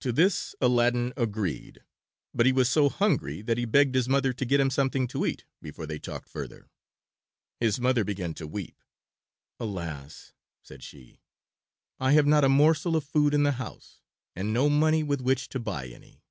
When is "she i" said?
10.82-12.14